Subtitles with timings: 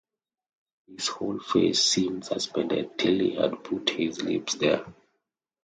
[0.87, 4.83] His whole face seemed suspended till he had put his lips there.